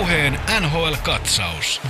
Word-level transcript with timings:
Ylepuheen 0.00 0.40
NHL-katsaus. 0.60 1.80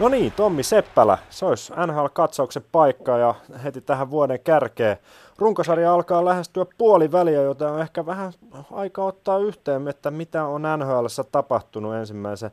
No 0.00 0.08
niin, 0.08 0.32
Tommi 0.32 0.62
Seppälä, 0.62 1.18
se 1.30 1.46
olisi 1.46 1.72
NHL-katsauksen 1.72 2.64
paikka 2.72 3.18
ja 3.18 3.34
heti 3.64 3.80
tähän 3.80 4.10
vuoden 4.10 4.40
kärkeen. 4.40 4.96
Runkosarja 5.38 5.94
alkaa 5.94 6.24
lähestyä 6.24 6.66
puoliväliä, 6.78 7.42
joten 7.42 7.68
on 7.68 7.80
ehkä 7.80 8.06
vähän 8.06 8.32
aika 8.72 9.04
ottaa 9.04 9.38
yhteen, 9.38 9.88
että 9.88 10.10
mitä 10.10 10.44
on 10.44 10.62
NHL 10.78 11.06
tapahtunut 11.32 11.94
ensimmäisen 11.94 12.50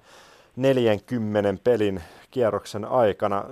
40 0.55 1.61
pelin 1.63 2.03
kierroksen 2.31 2.85
aikana. 2.85 3.43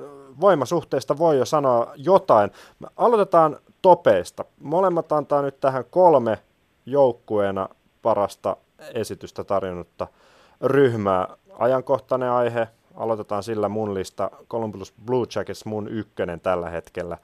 Voimasuhteista 0.41 1.18
voi 1.18 1.38
jo 1.38 1.46
sanoa 1.46 1.94
jotain. 1.96 2.52
Aloitetaan 2.96 3.58
topeista. 3.82 4.46
Molemmat 4.59 5.12
antaa 5.12 5.41
nyt 5.41 5.59
tähän 5.59 5.86
kolme 5.90 6.40
joukkueena 6.86 7.70
parasta 8.02 8.58
esitystä 8.94 9.44
tarjonnutta 9.44 10.08
ryhmää. 10.64 11.28
Ajankohtainen 11.60 12.32
aihe, 12.32 12.68
aloitetaan 12.96 13.44
sillä 13.44 13.70
mun 13.70 13.94
lista. 13.94 14.32
Columbus 14.50 14.94
Blue 15.06 15.26
Jackets 15.36 15.66
mun 15.66 15.88
ykkönen 15.88 16.40
tällä 16.40 16.70
hetkellä. 16.70 17.18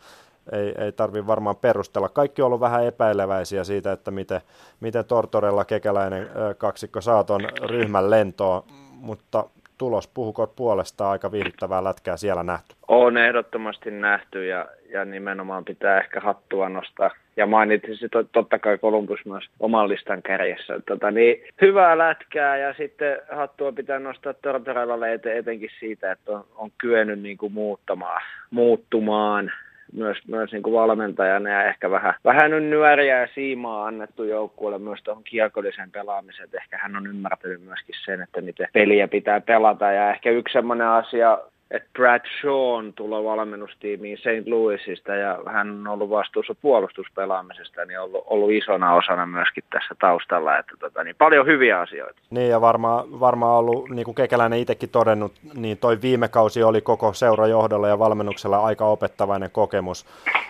Ei, 0.52 0.74
ei 0.78 0.92
tarvi 0.92 1.28
varmaan 1.28 1.56
perustella. 1.56 2.10
Kaikki 2.10 2.42
on 2.42 2.46
ollut 2.46 2.60
vähän 2.60 2.86
epäileväisiä 2.86 3.64
siitä, 3.64 3.92
että 3.92 4.12
miten, 4.12 4.42
miten 4.80 5.06
Tortorella 5.06 5.66
kekäläinen 5.66 6.30
kaksikko 6.58 7.02
saa 7.02 7.26
ryhmän 7.70 8.10
lentoon, 8.10 8.64
mutta 8.92 9.46
tulos 9.78 10.08
puhukoot 10.08 10.56
puolestaan 10.56 11.12
aika 11.12 11.32
viihdyttävää 11.32 11.84
lätkää 11.84 12.18
siellä 12.18 12.44
nähty. 12.44 12.76
On 12.88 13.18
ehdottomasti 13.18 13.92
nähty 13.92 14.46
ja, 14.46 14.66
ja 14.90 15.06
nimenomaan 15.06 15.66
pitää 15.66 16.00
ehkä 16.00 16.20
hattua 16.20 16.70
nostaa. 16.70 17.12
Ja 17.38 17.46
mainitsin 17.46 18.10
to, 18.12 18.24
totta 18.24 18.60
kai 18.60 18.78
Columbus 18.78 19.26
myös 19.26 19.44
oman 19.60 19.90
listan 19.90 20.22
kärjessä. 20.22 20.80
Tota, 20.88 21.12
niin, 21.12 21.44
hyvää 21.62 21.98
lätkää 21.98 22.58
ja 22.58 22.74
sitten 22.74 23.18
hattua 23.32 23.72
pitää 23.72 24.00
nostaa 24.00 24.34
Tortorellalle 24.34 25.14
etenkin 25.14 25.70
siitä, 25.80 26.12
että 26.12 26.32
on, 26.32 26.46
on 26.56 26.72
kyennyt 26.78 27.20
niin 27.20 27.38
kuin 27.38 27.54
muuttamaan, 27.54 28.22
muuttumaan 28.52 29.52
myös, 29.94 30.18
myös 30.28 30.52
niin 30.52 30.64
kuin 30.64 30.74
valmentajana 30.74 31.50
ja 31.50 31.64
ehkä 31.64 31.92
vähän, 31.92 32.14
vähän 32.26 32.54
on 32.54 32.70
nyöriä 32.70 33.22
ja 33.22 33.28
siimaa 33.36 33.86
annettu 33.86 34.24
joukkueelle 34.24 34.80
myös 34.80 35.00
tuohon 35.04 35.24
kiekolliseen 35.24 35.92
pelaamiseen. 35.92 36.50
Ehkä 36.54 36.78
hän 36.78 36.96
on 36.96 37.08
ymmärtänyt 37.08 37.62
myöskin 37.62 37.96
sen, 38.06 38.22
että 38.22 38.42
miten 38.42 38.68
peliä 38.74 39.08
pitää 39.08 39.42
pelata 39.42 39.92
ja 39.92 40.12
ehkä 40.12 40.32
yksi 40.32 40.54
sellainen 40.54 40.88
asia, 40.88 41.40
että 41.72 41.90
Brad 41.94 42.22
Shaw 42.42 42.94
tulee 42.96 43.24
valmennustiimiin 43.24 44.18
St. 44.18 44.48
Louisista 44.48 45.16
ja 45.16 45.40
hän 45.46 45.70
on 45.70 45.88
ollut 45.88 46.10
vastuussa 46.10 46.56
puolustuspelaamisesta, 46.62 47.86
niin 47.86 48.00
on 48.00 48.06
ollut, 48.06 48.24
ollut 48.28 48.52
isona 48.52 48.94
osana 48.94 49.26
myöskin 49.26 49.64
tässä 49.70 49.96
taustalla, 50.00 50.58
että 50.58 50.74
tota, 50.80 51.04
niin 51.04 51.16
paljon 51.16 51.46
hyviä 51.46 51.80
asioita. 51.80 52.20
Niin 52.30 52.50
ja 52.50 52.62
varmaan 52.62 53.20
varmaa 53.20 53.58
ollut, 53.58 53.90
niin 53.90 54.06
kuin 54.06 54.16
Kekäläinen 54.16 54.60
itsekin 54.60 54.90
todennut, 54.90 55.32
niin 55.54 55.78
toi 55.78 56.02
viime 56.02 56.28
kausi 56.28 56.64
oli 56.64 56.82
koko 56.82 57.14
seurajohdolla 57.14 57.88
ja 57.88 58.00
valmennuksella 58.00 58.60
aika 58.60 58.86
opettavainen 58.86 59.52
kokemus. 59.52 60.06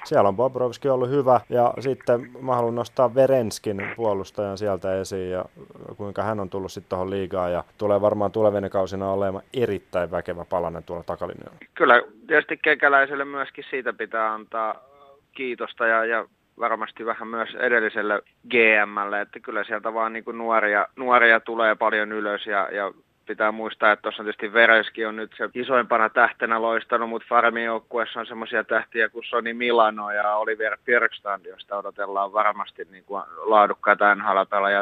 Siellä 0.06 0.28
on 0.28 0.36
Bobrovski 0.36 0.90
ollut 0.90 1.10
hyvä 1.10 1.42
ja 1.50 1.74
sitten 1.80 2.30
mä 2.42 2.56
haluan 2.56 2.76
nostaa 2.76 3.16
Verenskin 3.16 3.82
puolustajan 3.96 4.58
sieltä 4.58 5.00
esiin 5.00 5.32
ja 5.32 5.46
kuinka 5.98 6.24
hän 6.24 6.40
on 6.40 6.50
tullut 6.50 6.72
sitten 6.72 6.90
tuohon 6.90 7.10
liigaan 7.10 7.52
ja 7.52 7.64
tulee 7.78 8.02
varmaan 8.02 8.32
tulevina 8.32 8.70
kausina 8.70 9.12
olemaan 9.12 9.44
erittäin 9.54 10.12
väkevä 10.12 10.46
palanen 10.46 10.84
tuolla 10.84 11.04
takalinjalla. 11.08 11.58
Kyllä 11.74 12.02
tietysti 12.28 12.58
kekäläiselle 12.58 13.26
myöskin 13.26 13.64
siitä 13.70 13.94
pitää 13.94 14.34
antaa 14.34 14.76
kiitosta 15.32 15.88
ja, 15.88 16.06
ja 16.06 16.26
varmasti 16.60 17.06
vähän 17.06 17.28
myös 17.28 17.56
edelliselle 17.56 18.22
GMlle, 18.50 19.22
että 19.22 19.40
kyllä 19.40 19.64
sieltä 19.64 19.94
vaan 19.94 20.14
niin 20.14 20.24
kuin 20.24 20.38
nuoria, 20.38 20.88
nuoria 20.96 21.40
tulee 21.40 21.76
paljon 21.76 22.12
ylös 22.12 22.46
ja, 22.46 22.70
ja 22.72 22.92
pitää 23.28 23.52
muistaa, 23.52 23.92
että 23.92 24.02
tuossa 24.02 24.24
tietysti 24.24 24.54
Vereski 24.54 25.06
on 25.06 25.16
nyt 25.16 25.32
se 25.38 25.50
isoimpana 25.54 26.10
tähtenä 26.10 26.62
loistanut, 26.62 27.10
mutta 27.10 27.28
Farmin 27.30 27.64
joukkueessa 27.64 28.20
on 28.20 28.26
semmoisia 28.26 28.64
tähtiä 28.64 29.10
kuin 29.10 29.26
Sony 29.26 29.54
Milano 29.54 30.12
ja 30.12 30.36
Oliver 30.36 30.78
Björkstrand, 30.86 31.46
josta 31.46 31.78
odotellaan 31.78 32.34
varmasti 32.34 32.88
niin 32.92 33.04
kuin 33.04 33.24
laadukkaita 33.38 34.16
nhl 34.16 34.38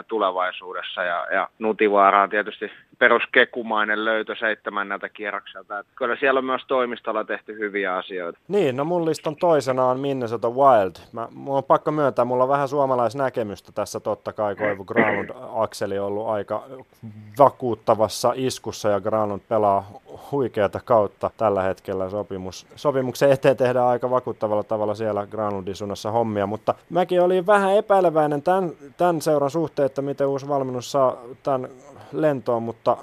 tulevaisuudessa. 0.07 1.03
Ja, 1.03 1.27
ja 1.31 1.49
Nutivaara 1.59 2.23
on 2.23 2.29
tietysti 2.29 2.71
peruskekumainen 2.99 4.05
löytö 4.05 4.35
seitsemännältä 4.39 5.09
kierrokselta. 5.09 5.79
Että 5.79 5.91
kyllä 5.95 6.15
siellä 6.15 6.37
on 6.37 6.45
myös 6.45 6.65
toimistolla 6.67 7.23
tehty 7.23 7.57
hyviä 7.57 7.95
asioita. 7.95 8.39
Niin, 8.47 8.77
no 8.77 8.85
mun 8.85 9.05
listan 9.05 9.35
toisena 9.35 9.85
on 9.85 9.99
Minnesota 9.99 10.49
Wild. 10.49 10.95
Mä, 11.13 11.27
mulla 11.31 11.57
on 11.57 11.63
pakko 11.63 11.91
myöntää, 11.91 12.25
mulla 12.25 12.43
on 12.43 12.49
vähän 12.49 12.67
suomalaisnäkemystä 12.67 13.71
tässä 13.71 13.99
totta 13.99 14.33
kai, 14.33 14.55
Koivu 14.55 14.85
Granlund-akseli 14.85 15.99
on 15.99 16.05
ollut 16.05 16.27
aika 16.27 16.63
vakuuttavassa 17.39 18.33
iskussa 18.35 18.89
ja 18.89 19.01
Granlund 19.01 19.41
pelaa 19.49 19.91
huikeata 20.31 20.79
kautta 20.85 21.31
tällä 21.37 21.61
hetkellä 21.61 22.09
sopimus. 22.09 22.67
Sopimuksen 22.75 23.31
eteen 23.31 23.57
tehdään 23.57 23.87
aika 23.87 24.09
vakuuttavalla 24.09 24.63
tavalla 24.63 24.95
siellä 24.95 25.27
Granlundin 25.27 25.75
suunnassa 25.75 26.11
hommia, 26.11 26.47
mutta 26.47 26.75
mäkin 26.89 27.21
olin 27.21 27.47
vähän 27.47 27.73
epäileväinen 27.73 28.41
tämän, 28.41 28.71
tämän 28.97 29.21
seuran 29.21 29.51
suhteen, 29.51 29.85
että 29.85 30.01
miten 30.01 30.27
uusi 30.27 30.47
valmennus 30.47 30.91
saa 30.91 31.17
tämän 31.43 31.69
lentoon, 32.11 32.63
mutta 32.63 32.97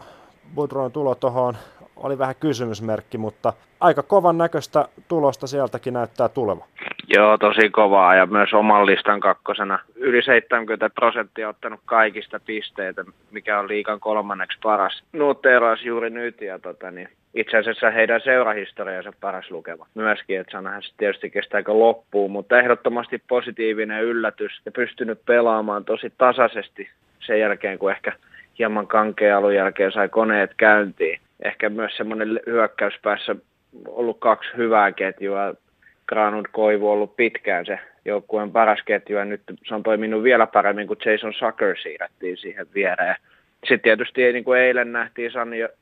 Budron 0.54 0.92
tulo 0.92 1.14
tuohon 1.14 1.56
oli 1.96 2.18
vähän 2.18 2.34
kysymysmerkki, 2.40 3.18
mutta 3.18 3.52
aika 3.80 4.02
kovan 4.02 4.38
näköistä 4.38 4.88
tulosta 5.08 5.46
sieltäkin 5.46 5.94
näyttää 5.94 6.28
tuleva. 6.28 6.66
Joo, 7.08 7.38
tosi 7.38 7.70
kovaa 7.70 8.14
ja 8.14 8.26
myös 8.26 8.52
oman 8.52 8.86
listan 8.86 9.20
kakkosena. 9.20 9.78
Yli 9.96 10.22
70 10.22 10.90
prosenttia 10.90 11.48
ottanut 11.48 11.80
kaikista 11.84 12.40
pisteitä, 12.46 13.04
mikä 13.30 13.58
on 13.58 13.68
liikan 13.68 14.00
kolmanneksi 14.00 14.58
paras. 14.62 15.02
Nuutteeras 15.12 15.84
juuri 15.84 16.10
nyt 16.10 16.40
ja 16.40 16.58
tota, 16.58 16.90
niin 16.90 17.08
itse 17.34 17.56
asiassa 17.56 17.90
heidän 17.90 18.20
seurahistoriansa 18.20 19.12
paras 19.20 19.50
lukema 19.50 19.86
myöskin, 19.94 20.40
että 20.40 20.52
sanahan 20.52 20.82
se 20.82 20.88
tietysti 20.96 21.30
kestääkö 21.30 21.72
loppuun, 21.72 22.30
mutta 22.30 22.58
ehdottomasti 22.58 23.22
positiivinen 23.28 24.02
yllätys 24.02 24.52
ja 24.64 24.72
pystynyt 24.72 25.24
pelaamaan 25.26 25.84
tosi 25.84 26.12
tasaisesti 26.18 26.90
sen 27.26 27.40
jälkeen, 27.40 27.78
kun 27.78 27.90
ehkä 27.90 28.12
hieman 28.58 28.86
kankea 28.86 29.38
alun 29.38 29.54
jälkeen 29.54 29.92
sai 29.92 30.08
koneet 30.08 30.50
käyntiin. 30.56 31.20
Ehkä 31.44 31.68
myös 31.68 31.96
semmoinen 31.96 32.40
hyökkäyspäässä 32.46 33.36
ollut 33.88 34.18
kaksi 34.18 34.50
hyvää 34.56 34.92
ketjua. 34.92 35.54
Granund 36.08 36.46
Koivu 36.52 36.86
on 36.86 36.92
ollut 36.92 37.16
pitkään 37.16 37.66
se 37.66 37.78
joukkueen 38.04 38.52
paras 38.52 38.82
ketju 38.84 39.16
ja 39.16 39.24
nyt 39.24 39.42
se 39.68 39.74
on 39.74 39.82
toiminut 39.82 40.22
vielä 40.22 40.46
paremmin, 40.46 40.86
kuin 40.86 40.98
Jason 41.04 41.34
Sucker 41.34 41.76
siirrettiin 41.82 42.36
siihen 42.36 42.66
viereen. 42.74 43.16
Sitten 43.60 43.80
tietysti 43.80 44.32
niin 44.32 44.44
kuin 44.44 44.60
eilen 44.60 44.92
nähtiin 44.92 45.30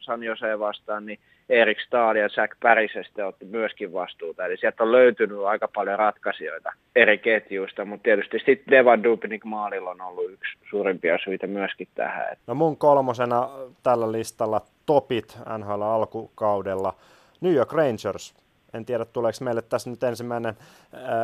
San 0.01 0.23
Jose 0.23 0.59
vastaan, 0.59 1.07
niin 1.07 1.19
Erik 1.49 1.81
Stahl 1.81 2.17
ja 2.17 2.29
Jack 2.37 2.53
Pärisestä 2.61 3.27
otti 3.27 3.45
myöskin 3.45 3.93
vastuuta. 3.93 4.47
Eli 4.47 4.57
sieltä 4.57 4.83
on 4.83 4.93
löytynyt 4.93 5.45
aika 5.45 5.69
paljon 5.75 5.99
ratkaisijoita 5.99 6.73
eri 6.97 7.19
ketjuista, 7.19 7.85
mutta 7.85 8.05
tietysti 8.05 8.39
sitten 8.39 8.71
Devan 8.71 9.05
Dubnik 9.05 9.45
maalilla 9.45 9.91
on 9.91 10.01
ollut 10.01 10.33
yksi 10.33 10.59
suurimpia 10.71 11.19
syitä 11.25 11.47
myöskin 11.47 11.89
tähän. 11.95 12.37
No 12.47 12.55
mun 12.55 12.77
kolmosena 12.77 13.49
tällä 13.83 14.13
listalla 14.13 14.61
topit 14.91 15.39
NHL 15.59 15.83
alkukaudella. 15.83 16.95
New 17.41 17.55
York 17.55 17.73
Rangers, 17.73 18.35
en 18.75 18.85
tiedä 18.85 19.05
tuleeko 19.05 19.39
meille 19.41 19.63
tässä 19.63 19.91
nyt 19.91 20.03
ensimmäinen 20.03 20.57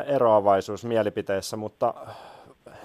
eroavaisuus 0.06 0.84
mielipiteissä, 0.84 1.56
mutta 1.56 1.94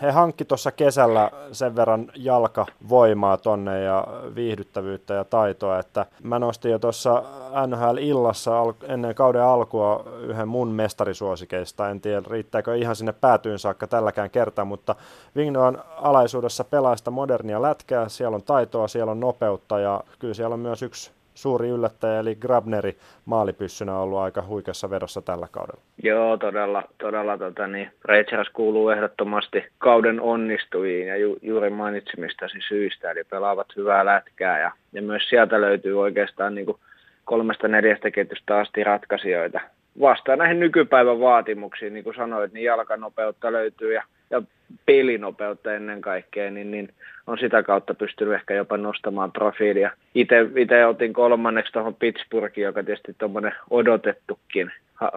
he 0.02 0.12
hankki 0.12 0.46
tuossa 0.46 0.72
kesällä 0.72 1.32
sen 1.52 1.76
verran 1.76 2.12
jalkavoimaa 2.16 3.38
tonne 3.38 3.82
ja 3.82 4.08
viihdyttävyyttä 4.36 5.14
ja 5.14 5.24
taitoa, 5.24 5.80
että 5.80 6.06
mä 6.24 6.40
nostin 6.40 6.72
jo 6.72 6.80
tuossa 6.80 7.24
NHL-illassa 7.68 8.52
ennen 8.88 9.16
kauden 9.16 9.44
alkua 9.44 10.04
yhden 10.22 10.48
mun 10.48 10.68
mestarisuosikeista. 10.68 11.90
En 11.90 12.02
tiedä, 12.02 12.22
riittääkö 12.30 12.76
ihan 12.78 12.96
sinne 12.96 13.12
päätyyn 13.12 13.60
saakka 13.60 13.88
tälläkään 13.88 14.30
kertaa, 14.30 14.66
mutta 14.66 14.96
Vignoan 15.36 15.84
alaisuudessa 15.96 16.64
pelaa 16.64 16.96
sitä 16.96 17.12
modernia 17.12 17.62
lätkää, 17.62 18.10
siellä 18.10 18.36
on 18.36 18.44
taitoa, 18.44 18.88
siellä 18.88 19.12
on 19.12 19.20
nopeutta 19.20 19.80
ja 19.80 20.04
kyllä 20.20 20.34
siellä 20.34 20.54
on 20.54 20.60
myös 20.60 20.82
yksi 20.82 21.12
suuri 21.42 21.70
yllättäjä, 21.70 22.20
eli 22.20 22.36
Grabneri 22.36 22.96
maalipyssynä 23.26 23.98
ollut 23.98 24.20
aika 24.20 24.44
huikeassa 24.48 24.90
vedossa 24.90 25.22
tällä 25.22 25.48
kaudella. 25.52 25.82
Joo, 26.04 26.38
todella, 26.38 26.84
todella 26.98 27.38
tota, 27.38 27.68
niin, 27.68 27.92
Rangers 28.04 28.50
kuuluu 28.50 28.90
ehdottomasti 28.90 29.66
kauden 29.78 30.22
onnistujiin 30.22 31.08
ja 31.08 31.18
ju, 31.18 31.38
juuri 31.42 31.70
mainitsemistasi 31.70 32.58
syistä, 32.68 33.12
eli 33.12 33.24
pelaavat 33.24 33.68
hyvää 33.76 34.06
lätkää 34.06 34.60
ja, 34.60 34.72
ja 34.94 35.02
myös 35.02 35.30
sieltä 35.30 35.62
löytyy 35.62 36.02
oikeastaan 36.02 36.56
niin 36.56 36.66
kuin 36.66 36.78
kolmesta 37.26 37.68
neljästä 37.68 38.12
ketjusta 38.12 38.60
asti 38.60 38.84
ratkaisijoita. 38.84 39.60
Vastaan 40.00 40.38
näihin 40.38 40.60
nykypäivän 40.60 41.20
vaatimuksiin, 41.20 41.94
niin 41.94 42.04
kuin 42.04 42.16
sanoit, 42.16 42.54
niin 42.54 42.66
jalkanopeutta 42.66 43.52
löytyy 43.52 43.94
ja 43.94 44.04
ja 44.32 44.42
pelinopeutta 44.86 45.74
ennen 45.74 46.02
kaikkea, 46.02 46.52
niin, 46.52 46.72
niin 46.72 46.94
on 47.28 47.38
sitä 47.38 47.64
kautta 47.64 47.94
pystynyt 47.94 48.34
ehkä 48.34 48.54
jopa 48.54 48.78
nostamaan 48.78 49.32
profiilia. 49.32 49.92
Itse 50.16 50.86
otin 50.86 51.14
kolmanneksi 51.14 51.72
tuohon 51.72 51.96
Pittsburghiin, 51.96 52.66
joka 52.66 52.84
tietysti 52.84 53.16
tuommoinen 53.18 53.54
odotettukin 53.70 54.72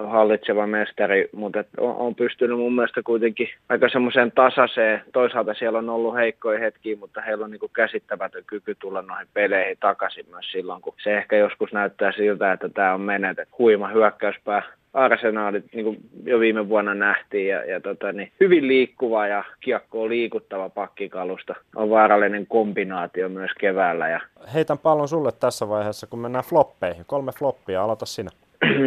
hallitseva 0.07 0.67
mestari, 0.67 1.29
mutta 1.33 1.65
on, 1.79 1.97
on 1.97 2.15
pystynyt 2.15 2.59
mun 2.59 2.75
mielestä 2.75 3.03
kuitenkin 3.03 3.49
aika 3.69 3.89
semmoiseen 3.89 4.33
tasaiseen. 4.33 5.03
Toisaalta 5.13 5.55
siellä 5.55 5.79
on 5.79 5.91
ollut 5.91 6.17
heikkoja 6.17 6.59
hetkiä, 6.59 6.97
mutta 6.97 7.21
heillä 7.21 7.45
on 7.45 7.51
niin 7.51 7.61
käsittämätön 7.73 8.45
kyky 8.47 8.75
tulla 8.75 9.03
noihin 9.03 9.29
peleihin 9.35 9.77
takaisin 9.81 10.27
myös 10.31 10.53
silloin, 10.53 10.83
kun 10.83 10.95
se 11.03 11.17
ehkä 11.17 11.37
joskus 11.37 11.73
näyttää 11.73 12.13
siltä, 12.13 12.53
että 12.53 12.69
tämä 12.69 12.95
on 12.95 13.01
menetetty. 13.01 13.55
Huima 13.59 13.89
hyökkäyspää 13.89 14.63
arsenaalit, 14.95 15.65
niin 15.73 15.85
kuin 15.85 15.97
jo 16.25 16.41
viime 16.41 16.69
vuonna 16.69 16.95
nähtiin, 16.95 17.49
ja, 17.49 17.65
ja 17.65 17.81
tota, 17.81 18.13
niin 18.13 18.33
hyvin 18.41 18.69
liikkuva 18.69 19.27
ja 19.27 19.45
kiekkoon 19.61 20.09
liikuttava 20.09 20.69
pakkikalusta 20.69 21.55
on 21.77 21.91
vaarallinen 21.91 22.47
kombinaatio 22.47 23.29
myös 23.29 23.51
keväällä. 23.61 24.09
Ja... 24.09 24.21
Heitän 24.55 24.79
pallon 24.79 25.09
sulle 25.09 25.33
tässä 25.33 25.69
vaiheessa, 25.69 26.07
kun 26.07 26.19
mennään 26.19 26.45
floppeihin. 26.45 27.05
Kolme 27.07 27.33
floppia, 27.33 27.83
aloita 27.83 28.07
sinä. 28.07 28.31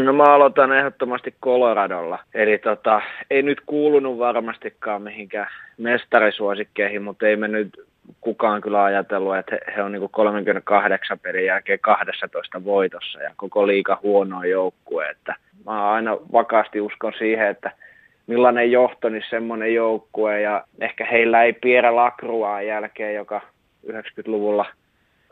No 0.04 0.14
mä 0.14 0.24
aloitan 0.24 0.72
ehdottomasti 0.72 1.36
Coloradolla. 1.44 2.20
Eli 2.34 2.58
tota, 2.58 3.02
ei 3.30 3.42
nyt 3.42 3.62
kuulunut 3.66 4.20
varmastikaan 4.20 5.02
mihinkään 5.02 5.48
mestarisuosikkeihin, 5.78 7.04
mutta 7.04 7.28
ei 7.28 7.36
me 7.36 7.48
nyt 7.48 7.70
kukaan 8.22 8.62
kyllä 8.62 8.84
ajatellut, 8.84 9.38
että 9.38 9.56
he, 9.56 9.74
he 9.76 9.84
on 9.84 9.92
niin 9.92 10.10
38 10.12 11.20
pelin 11.20 11.46
jälkeen 11.46 11.80
12 11.80 12.64
voitossa 12.64 13.22
ja 13.22 13.32
koko 13.36 13.68
liika 13.68 14.00
huono 14.04 14.44
joukkue. 14.44 15.10
Että 15.10 15.36
mä 15.66 15.92
aina 15.92 16.18
vakaasti 16.34 16.82
uskon 16.82 17.14
siihen, 17.18 17.48
että 17.48 17.72
millainen 18.28 18.72
johto, 18.72 19.10
niin 19.10 19.24
semmoinen 19.30 19.74
joukkue 19.74 20.42
ja 20.42 20.64
ehkä 20.82 21.06
heillä 21.06 21.44
ei 21.44 21.54
Pierre 21.54 21.92
Lacroix 21.92 22.68
jälkeen, 22.68 23.16
joka 23.16 23.42
90-luvulla 23.92 24.66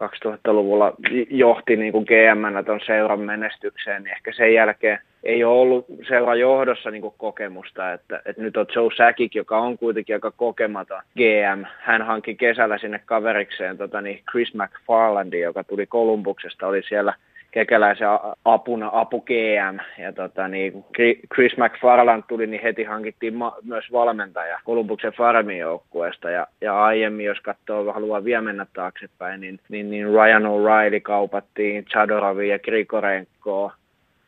2000-luvulla 0.04 0.94
johti 1.30 1.75
niin 1.75 1.92
kuin 1.92 2.06
gm 2.06 2.66
tuon 2.66 2.80
seuran 2.86 3.19
menestykseen, 3.19 4.04
niin 4.04 4.13
ehkä 4.13 4.33
sen 4.33 4.54
jälkeen 4.54 5.00
ei 5.25 5.44
ole 5.44 5.60
ollut 5.60 5.86
seuran 6.07 6.39
johdossa 6.39 6.92
niin 6.92 7.13
kokemusta, 7.18 7.94
että, 7.94 8.22
että 8.25 8.42
nyt 8.42 8.57
on 8.57 8.66
Joe 8.75 8.89
Sakic, 8.98 9.36
joka 9.36 9.57
on 9.57 9.77
kuitenkin 9.77 10.16
aika 10.16 10.31
kokematon 10.31 11.01
GM. 11.16 11.63
Hän 11.80 12.01
hankki 12.01 12.36
kesällä 12.36 12.77
sinne 12.77 13.01
kaverikseen 13.06 13.77
tota, 13.77 14.01
niin 14.01 14.24
Chris 14.31 14.54
McFarlandin, 14.54 15.42
joka 15.42 15.63
tuli 15.63 15.86
Kolumbuksesta, 15.86 16.68
oli 16.68 16.81
siellä 16.83 17.13
kekäläisen 17.51 18.07
apuna, 18.45 18.89
apu 18.94 19.22
GM, 19.22 20.01
ja 20.04 20.13
tota, 20.13 20.48
niin 20.48 20.86
Chris 21.33 21.57
McFarland 21.57 22.24
tuli, 22.27 22.48
niin 22.48 22.62
heti 22.62 22.83
hankittiin 22.83 23.36
ma- 23.36 23.57
myös 23.63 23.92
valmentaja 23.92 24.60
Kolumbuksen 24.63 25.13
farmin 25.13 25.57
joukkueesta, 25.57 26.30
ja, 26.30 26.48
ja 26.62 26.83
aiemmin, 26.83 27.25
jos 27.25 27.39
katsoo, 27.39 27.94
haluaa 27.94 28.24
vielä 28.24 28.42
mennä 28.42 28.66
taaksepäin, 28.74 29.42
niin, 29.42 29.60
niin, 29.69 29.89
niin 29.92 30.07
Ryan 30.07 30.44
O'Reilly 30.44 31.00
kaupattiin, 31.01 31.86
Chadorovi 31.86 32.50
ja 32.50 32.60
Grigorenko, 32.60 33.72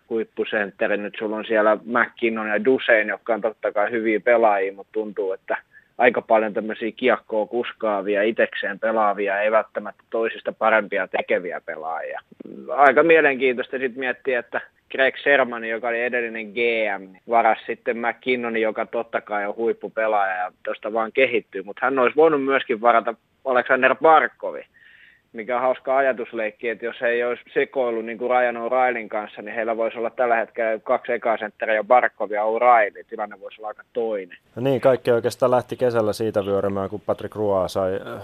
huippusentteri, 0.10 0.98
nyt 0.98 1.16
sulla 1.20 1.36
on 1.36 1.46
siellä 1.46 1.78
McKinnon 1.86 2.48
ja 2.48 2.66
Dusein, 2.66 3.08
jotka 3.08 3.34
on 3.34 3.42
totta 3.42 3.72
kai 3.72 3.92
hyviä 3.92 4.20
pelaajia, 4.20 4.74
mutta 4.74 4.92
tuntuu, 4.92 5.34
että 5.34 5.58
aika 5.98 6.22
paljon 6.22 6.54
tämmöisiä 6.54 6.92
kiekkoa 6.92 7.46
kuskaavia, 7.46 8.24
itekseen 8.24 8.80
pelaavia, 8.80 9.42
ei 9.42 9.52
välttämättä 9.52 10.04
toisista 10.10 10.52
parempia 10.52 11.08
tekeviä 11.08 11.62
pelaajia. 11.66 12.22
Aika 12.70 13.04
mielenkiintoista 13.04 13.78
sitten 13.78 14.00
miettiä, 14.00 14.40
että 14.40 14.62
Greg 14.92 15.18
Sherman, 15.18 15.66
joka 15.66 15.88
oli 15.88 16.02
edellinen 16.02 16.46
GM, 16.46 17.12
niin 17.12 17.22
varas 17.30 17.60
sitten 17.66 17.98
McKinnon, 17.98 18.58
joka 18.58 18.86
totta 18.86 19.22
kai 19.22 19.46
on 19.46 19.56
huippupelaaja 19.56 20.36
ja 20.36 20.52
tuosta 20.64 20.94
vaan 20.94 21.12
kehittyy, 21.12 21.64
mutta 21.64 21.86
hän 21.86 22.00
olisi 22.00 22.16
voinut 22.16 22.44
myöskin 22.44 22.82
varata 22.82 23.14
Alexander 23.46 23.96
Barkovi, 23.96 24.66
mikä 25.34 25.56
on 25.56 25.62
hauska 25.62 25.98
ajatusleikki, 25.98 26.70
että 26.70 26.86
jos 26.86 27.02
he 27.02 27.08
ei 27.08 27.24
olisi 27.24 27.44
sekoillut 27.54 28.06
niin 28.06 28.18
kuin 28.18 28.30
Ryan 28.30 28.56
O'Reillyn 28.56 29.08
kanssa, 29.08 29.42
niin 29.42 29.56
heillä 29.56 29.78
voisi 29.78 29.98
olla 29.98 30.10
tällä 30.10 30.36
hetkellä 30.36 30.80
kaksi 30.80 31.12
ekasentteriä 31.12 31.76
ja 31.76 31.84
Barkov 31.84 32.32
ja 32.32 32.44
O'Reilly. 32.44 33.04
Tilanne 33.10 33.40
voisi 33.40 33.62
olla 33.62 33.68
aika 33.68 33.84
toinen. 33.94 34.38
No 34.56 34.62
niin, 34.62 34.82
kaikki 34.82 35.12
oikeastaan 35.12 35.52
lähti 35.52 35.78
kesällä 35.78 36.14
siitä 36.14 36.46
vyörymään, 36.46 36.90
kun 36.90 37.02
Patrick 37.06 37.36
Roa 37.36 37.68
sai 37.68 38.00
äh, 38.16 38.22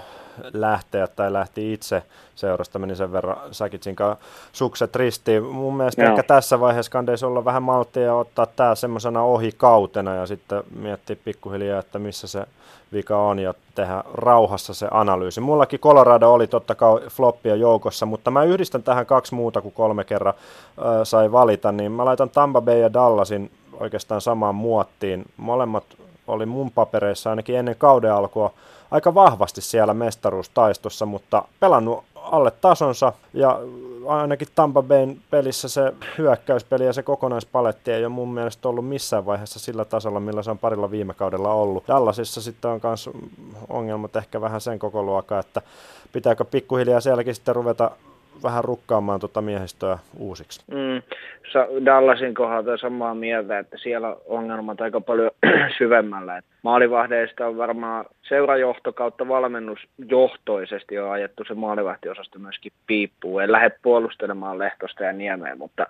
lähteä 0.54 1.08
tai 1.08 1.34
lähti 1.34 1.74
itse 1.74 2.04
seurasta, 2.36 2.80
meni 2.80 2.96
sen 2.96 3.12
verran 3.12 3.38
Säkitsin 3.52 3.96
kanssa 3.96 4.26
sukset 4.54 4.96
ristiin. 4.96 5.44
Mun 5.44 5.78
mielestä 5.78 6.02
Joo. 6.02 6.10
ehkä 6.10 6.24
tässä 6.24 6.60
vaiheessa 6.60 6.92
kandeisi 6.92 7.26
olla 7.26 7.46
vähän 7.46 7.64
malttia 7.64 8.04
ja 8.04 8.16
ottaa 8.16 8.46
tämä 8.46 8.76
semmoisena 8.76 9.22
ohikautena 9.22 10.16
ja 10.16 10.26
sitten 10.26 10.64
miettiä 10.76 11.16
pikkuhiljaa, 11.26 11.80
että 11.80 12.00
missä 12.00 12.28
se 12.28 12.46
vika 12.94 13.18
on 13.18 13.40
ja 13.40 13.54
tehdä 13.76 14.04
rauhassa 14.14 14.74
se 14.74 14.88
analyysi. 14.92 15.42
Mullakin 15.42 15.80
Colorado 15.80 16.34
oli 16.34 16.48
totta 16.48 16.76
kai 16.76 17.00
floppia 17.10 17.56
joukossa, 17.56 18.06
mutta 18.06 18.32
mä 18.32 18.44
yhdistän 18.44 18.84
tähän 18.84 19.06
kaksi 19.06 19.36
muuta 19.36 19.62
kuin 19.62 19.74
kolme 19.74 20.04
kerran 20.04 20.34
äh, 20.38 20.86
sai 21.04 21.32
valita, 21.32 21.72
niin 21.72 21.92
mä 21.92 22.06
laitan 22.06 22.30
Tampa 22.30 22.62
Bay 22.62 22.80
ja 22.80 22.94
Dallasin 22.94 23.52
oikeastaan 23.80 24.22
samaan 24.22 24.56
muottiin. 24.56 25.26
Molemmat 25.38 25.84
oli 26.28 26.46
mun 26.46 26.72
papereissa 26.72 27.30
ainakin 27.30 27.56
ennen 27.56 27.76
kauden 27.78 28.14
alkua 28.14 28.54
aika 28.94 29.14
vahvasti 29.14 29.62
siellä 29.62 29.94
mestaruustaistossa, 29.94 31.06
mutta 31.06 31.44
pelannut 31.60 32.04
alle 32.16 32.52
tasonsa 32.52 33.14
ja 33.34 33.60
ainakin 34.08 34.48
Tampa 34.56 34.82
Bayn 34.82 35.22
pelissä 35.30 35.70
se 35.70 35.94
hyökkäyspeli 36.18 36.86
ja 36.86 36.94
se 36.94 37.04
kokonaispaletti 37.04 37.92
ei 37.92 38.06
ole 38.06 38.10
mun 38.10 38.34
mielestä 38.34 38.70
ollut 38.70 38.88
missään 38.88 39.26
vaiheessa 39.26 39.60
sillä 39.60 39.86
tasolla, 39.86 40.20
millä 40.20 40.44
se 40.44 40.52
on 40.52 40.60
parilla 40.60 40.92
viime 40.92 41.14
kaudella 41.14 41.54
ollut. 41.54 41.88
Dallasissa 41.88 42.42
sitten 42.42 42.72
on 42.72 42.80
myös 42.84 43.10
ongelmat 43.70 44.16
ehkä 44.16 44.42
vähän 44.42 44.62
sen 44.62 44.80
koko 44.80 45.04
luokka, 45.04 45.40
että 45.40 45.62
pitääkö 46.12 46.46
pikkuhiljaa 46.46 47.02
sielläkin 47.02 47.36
sitten 47.36 47.56
ruveta 47.56 47.92
vähän 48.44 48.64
rukkaamaan 48.64 49.20
tuota 49.20 49.42
miehistöä 49.42 49.98
uusiksi. 50.18 50.64
Mm, 50.72 51.02
Dallasin 51.86 52.34
kohdalta 52.34 52.78
samaa 52.78 53.16
mieltä, 53.16 53.60
että 53.60 53.78
siellä 53.78 54.16
ongelmat 54.26 54.82
aika 54.82 55.02
paljon 55.02 55.32
syvemmällä. 55.78 56.38
Et 56.38 56.46
maalivahdeista 56.64 57.48
on 57.48 57.58
varmaan 57.58 58.06
seurajohto 58.22 58.94
kautta 58.94 59.28
valmennusjohtoisesti 59.28 61.00
on 61.00 61.12
ajettu 61.12 61.44
se 61.48 61.54
maalivahtiosasto 61.54 62.40
myöskin 62.40 62.72
piippuun. 62.88 63.44
En 63.44 63.52
lähde 63.52 63.72
puolustelemaan 63.82 64.60
Lehtosta 64.60 65.04
ja 65.04 65.14
Niemeä, 65.14 65.56
mutta, 65.56 65.88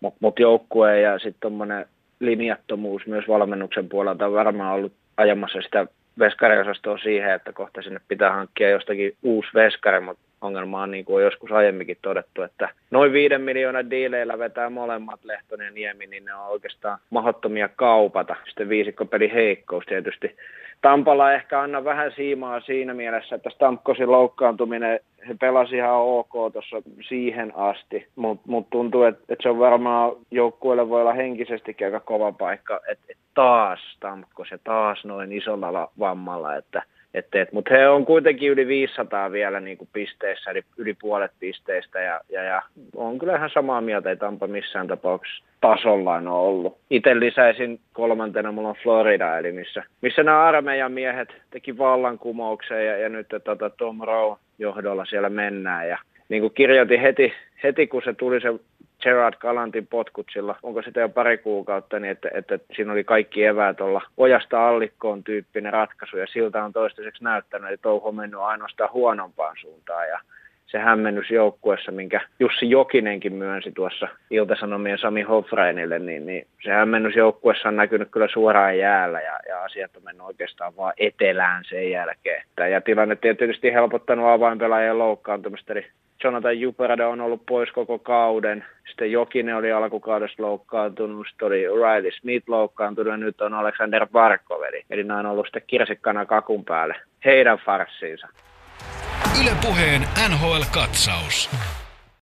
mutta, 0.00 0.18
mutta 0.20 0.42
joukkue 0.42 1.00
ja 1.00 1.18
sitten 1.18 1.40
tuommoinen 1.40 1.86
linjattomuus 2.20 3.06
myös 3.06 3.28
valmennuksen 3.28 3.88
puolelta 3.88 4.26
on 4.26 4.32
varmaan 4.32 4.74
ollut 4.74 4.92
ajamassa 5.16 5.62
sitä 5.62 5.86
veskariosastoa 6.18 6.98
siihen, 6.98 7.34
että 7.34 7.52
kohta 7.52 7.82
sinne 7.82 8.00
pitää 8.08 8.32
hankkia 8.32 8.70
jostakin 8.70 9.16
uusi 9.22 9.48
veskari, 9.54 10.00
mutta 10.00 10.22
ongelma 10.40 10.82
on, 10.82 10.90
niin 10.90 11.04
kuin 11.04 11.16
on 11.16 11.22
joskus 11.22 11.52
aiemminkin 11.52 11.98
todettu, 12.02 12.42
että 12.42 12.68
noin 12.90 13.12
viiden 13.12 13.40
miljoonan 13.40 13.90
diileillä 13.90 14.38
vetää 14.38 14.70
molemmat 14.70 15.24
Lehtonen 15.24 15.66
ja 15.66 15.72
Niemi, 15.72 16.06
niin 16.06 16.24
ne 16.24 16.34
on 16.34 16.46
oikeastaan 16.46 16.98
mahdottomia 17.10 17.68
kaupata. 17.68 18.36
Sitten 18.48 18.68
viisikkopeli 18.68 19.32
heikkous 19.32 19.84
tietysti. 19.84 20.36
Tampala 20.82 21.32
ehkä 21.32 21.60
anna 21.60 21.84
vähän 21.84 22.12
siimaa 22.16 22.60
siinä 22.60 22.94
mielessä, 22.94 23.36
että 23.36 23.50
Stamkosin 23.50 24.10
loukkaantuminen, 24.10 25.00
he 25.28 25.34
pelasi 25.40 25.76
ihan 25.76 25.94
ok 25.94 26.32
tuossa 26.52 26.82
siihen 27.08 27.52
asti, 27.56 28.06
mutta 28.16 28.42
mut 28.46 28.70
tuntuu, 28.70 29.02
että 29.02 29.22
et 29.28 29.38
se 29.42 29.48
on 29.48 29.58
varmaan 29.58 30.12
joukkueelle 30.30 30.88
voi 30.88 31.00
olla 31.00 31.12
henkisesti 31.12 31.76
aika 31.84 32.00
kova 32.00 32.32
paikka, 32.32 32.80
että 32.88 33.04
et 33.08 33.18
taas 33.34 33.80
Stamkos 33.96 34.50
ja 34.50 34.58
taas 34.64 35.04
noin 35.04 35.32
isolla 35.32 35.90
vammalla, 35.98 36.56
että 36.56 36.82
et, 37.14 37.34
et, 37.34 37.52
mutta 37.52 37.74
he 37.74 37.88
on 37.88 38.06
kuitenkin 38.06 38.50
yli 38.50 38.66
500 38.66 39.32
vielä 39.32 39.60
niin 39.60 39.78
kuin 39.78 39.88
pisteissä, 39.92 40.50
eli 40.50 40.62
yli 40.76 40.94
puolet 40.94 41.32
pisteistä, 41.40 42.00
ja, 42.00 42.20
ja, 42.28 42.42
ja 42.42 42.62
on 42.96 43.18
kyllä 43.18 43.36
ihan 43.36 43.50
samaa 43.54 43.80
mieltä, 43.80 44.10
ei 44.10 44.16
Tampa 44.16 44.46
missään 44.46 44.88
tapauksessa 44.88 45.44
tasollaan 45.60 46.28
ole 46.28 46.48
ollut. 46.48 46.78
Itse 46.90 47.20
lisäisin 47.20 47.80
kolmantena, 47.92 48.52
mulla 48.52 48.68
on 48.68 48.76
Florida, 48.82 49.38
eli 49.38 49.52
missä, 49.52 49.82
missä 50.02 50.22
nämä 50.22 50.44
armeijan 50.44 50.92
miehet 50.92 51.28
teki 51.50 51.78
vallankumouksen, 51.78 52.86
ja, 52.86 52.96
ja 52.96 53.08
nyt 53.08 53.26
tota, 53.44 53.70
Tom 53.70 54.00
Rowe 54.02 54.36
johdolla 54.58 55.04
siellä 55.04 55.28
mennään, 55.28 55.88
ja 55.88 55.98
niin 56.28 56.42
kuin 56.42 56.54
kirjoitin 56.54 57.00
heti, 57.00 57.32
heti 57.62 57.86
kun 57.86 58.02
se 58.04 58.12
tuli 58.12 58.40
se 58.40 58.48
Gerard 59.00 59.34
Galantin 59.38 59.86
potkut 59.86 60.26
sillä, 60.32 60.54
onko 60.62 60.82
sitä 60.82 61.00
jo 61.00 61.08
pari 61.08 61.38
kuukautta, 61.38 61.98
niin 61.98 62.10
että, 62.10 62.28
että 62.34 62.58
siinä 62.76 62.92
oli 62.92 63.04
kaikki 63.04 63.44
eväät 63.44 63.80
olla 63.80 64.02
ojasta 64.16 64.68
allikkoon 64.68 65.24
tyyppinen 65.24 65.72
ratkaisu, 65.72 66.16
ja 66.16 66.26
siltä 66.26 66.64
on 66.64 66.72
toistaiseksi 66.72 67.24
näyttänyt, 67.24 67.72
että 67.72 67.82
touhu 67.82 68.08
on 68.08 68.14
mennyt 68.14 68.40
ainoastaan 68.40 68.92
huonompaan 68.92 69.56
suuntaan, 69.60 70.08
ja 70.08 70.20
se 70.70 70.78
hämmennys 70.78 71.30
joukkuessa, 71.30 71.92
minkä 71.92 72.20
Jussi 72.40 72.70
Jokinenkin 72.70 73.32
myönsi 73.32 73.72
tuossa 73.72 74.08
Iltasanomien 74.30 74.98
Sami 74.98 75.22
Hofreinille, 75.22 75.98
niin, 75.98 76.26
niin 76.26 76.46
se 76.62 76.70
hämmennys 76.70 77.16
joukkuessa 77.16 77.68
on 77.68 77.76
näkynyt 77.76 78.08
kyllä 78.10 78.28
suoraan 78.32 78.78
jäällä 78.78 79.20
ja, 79.20 79.38
ja 79.48 79.62
asiat 79.62 79.96
on 79.96 80.04
mennyt 80.04 80.26
oikeastaan 80.26 80.76
vaan 80.76 80.92
etelään 80.98 81.64
sen 81.68 81.90
jälkeen. 81.90 82.42
Ja 82.70 82.80
tilanne 82.80 83.16
tietysti 83.16 83.72
helpottanut 83.72 84.26
avainpelaajien 84.26 84.98
loukkaantumista, 84.98 85.72
eli 85.72 85.86
Jonathan 86.24 86.60
Juperda 86.60 87.08
on 87.08 87.20
ollut 87.20 87.46
pois 87.46 87.70
koko 87.70 87.98
kauden. 87.98 88.64
Sitten 88.88 89.12
Jokinen 89.12 89.56
oli 89.56 89.72
alkukaudesta 89.72 90.42
loukkaantunut, 90.42 91.26
sitten 91.28 91.46
oli 91.46 91.66
Riley 91.66 92.10
Smith 92.20 92.48
loukkaantunut 92.48 93.10
ja 93.10 93.16
nyt 93.16 93.40
on 93.40 93.54
Alexander 93.54 94.06
Barkov. 94.06 94.62
Eli, 94.62 94.84
eli 94.90 95.04
nämä 95.04 95.20
on 95.20 95.26
ollut 95.26 95.46
sitten 95.46 95.62
kirsikkana 95.66 96.26
kakun 96.26 96.64
päälle 96.64 96.94
heidän 97.24 97.58
farssiinsa. 97.58 98.28
Yle 99.38 99.54
Puheen 99.54 100.08
NHL-katsaus. 100.28 101.48